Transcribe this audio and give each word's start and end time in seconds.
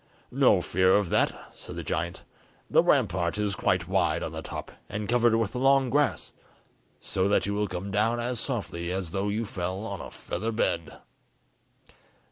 "No 0.31 0.61
fear 0.61 0.95
of 0.95 1.09
that," 1.11 1.51
said 1.53 1.75
the 1.75 1.83
giant; 1.83 2.23
"the 2.71 2.81
rampart 2.81 3.37
is 3.37 3.53
quite 3.53 3.87
wide 3.87 4.23
on 4.23 4.31
the 4.31 4.41
top, 4.41 4.71
and 4.89 5.07
covered 5.07 5.35
with 5.35 5.53
long 5.53 5.91
grass, 5.91 6.33
so 6.99 7.27
that 7.27 7.45
you 7.45 7.53
will 7.53 7.67
come 7.67 7.91
down 7.91 8.19
as 8.19 8.39
softly 8.39 8.91
as 8.91 9.11
though 9.11 9.29
you 9.29 9.45
fell 9.45 9.85
on 9.85 10.01
a 10.01 10.09
feather 10.09 10.51
bed." 10.51 11.01